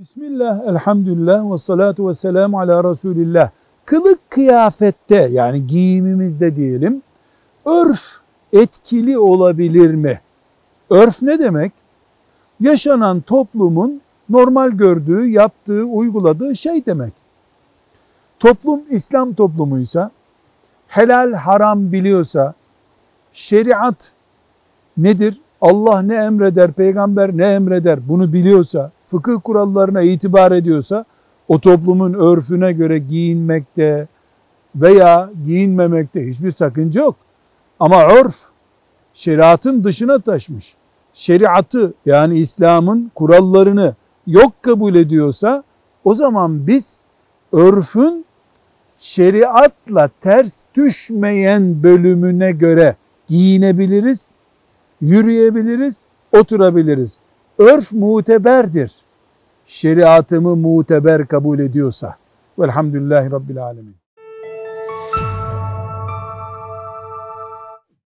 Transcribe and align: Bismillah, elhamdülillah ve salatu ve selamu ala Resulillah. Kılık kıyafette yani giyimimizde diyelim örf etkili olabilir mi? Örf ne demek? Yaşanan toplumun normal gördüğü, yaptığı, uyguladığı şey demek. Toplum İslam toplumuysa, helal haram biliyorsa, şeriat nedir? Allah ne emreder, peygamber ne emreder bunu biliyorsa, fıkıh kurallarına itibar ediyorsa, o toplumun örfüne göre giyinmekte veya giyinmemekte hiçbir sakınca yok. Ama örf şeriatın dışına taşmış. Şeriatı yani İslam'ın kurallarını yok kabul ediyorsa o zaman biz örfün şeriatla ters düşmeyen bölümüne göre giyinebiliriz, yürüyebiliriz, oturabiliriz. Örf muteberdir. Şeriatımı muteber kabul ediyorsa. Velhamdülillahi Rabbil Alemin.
Bismillah, 0.00 0.68
elhamdülillah 0.68 1.52
ve 1.52 1.58
salatu 1.58 2.08
ve 2.08 2.14
selamu 2.14 2.60
ala 2.60 2.90
Resulillah. 2.90 3.50
Kılık 3.84 4.30
kıyafette 4.30 5.28
yani 5.30 5.66
giyimimizde 5.66 6.56
diyelim 6.56 7.02
örf 7.64 8.00
etkili 8.52 9.18
olabilir 9.18 9.94
mi? 9.94 10.20
Örf 10.90 11.22
ne 11.22 11.38
demek? 11.38 11.72
Yaşanan 12.60 13.20
toplumun 13.20 14.00
normal 14.30 14.70
gördüğü, 14.70 15.26
yaptığı, 15.26 15.84
uyguladığı 15.84 16.56
şey 16.56 16.86
demek. 16.86 17.12
Toplum 18.38 18.80
İslam 18.90 19.34
toplumuysa, 19.34 20.10
helal 20.88 21.32
haram 21.32 21.92
biliyorsa, 21.92 22.54
şeriat 23.32 24.12
nedir? 24.96 25.40
Allah 25.60 26.02
ne 26.02 26.14
emreder, 26.14 26.72
peygamber 26.72 27.36
ne 27.36 27.44
emreder 27.44 28.08
bunu 28.08 28.32
biliyorsa, 28.32 28.90
fıkıh 29.10 29.40
kurallarına 29.44 30.02
itibar 30.02 30.52
ediyorsa, 30.52 31.04
o 31.48 31.60
toplumun 31.60 32.14
örfüne 32.14 32.72
göre 32.72 32.98
giyinmekte 32.98 34.08
veya 34.76 35.30
giyinmemekte 35.44 36.28
hiçbir 36.28 36.50
sakınca 36.50 37.00
yok. 37.00 37.16
Ama 37.80 38.02
örf 38.04 38.36
şeriatın 39.14 39.84
dışına 39.84 40.18
taşmış. 40.18 40.74
Şeriatı 41.12 41.94
yani 42.06 42.38
İslam'ın 42.38 43.10
kurallarını 43.14 43.94
yok 44.26 44.52
kabul 44.62 44.94
ediyorsa 44.94 45.64
o 46.04 46.14
zaman 46.14 46.66
biz 46.66 47.00
örfün 47.52 48.24
şeriatla 48.98 50.10
ters 50.20 50.62
düşmeyen 50.74 51.82
bölümüne 51.82 52.52
göre 52.52 52.96
giyinebiliriz, 53.28 54.34
yürüyebiliriz, 55.00 56.04
oturabiliriz. 56.32 57.18
Örf 57.60 57.92
muteberdir. 57.92 58.92
Şeriatımı 59.66 60.56
muteber 60.56 61.26
kabul 61.26 61.58
ediyorsa. 61.58 62.16
Velhamdülillahi 62.58 63.30
Rabbil 63.30 63.62
Alemin. 63.62 63.99